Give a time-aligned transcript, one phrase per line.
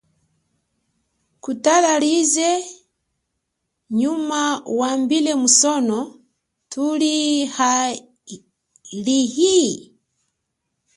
[1.43, 2.49] Kutala yize
[4.01, 4.41] yuma
[4.79, 5.99] wambile, musono
[6.71, 7.15] thuli
[7.55, 9.57] halihi?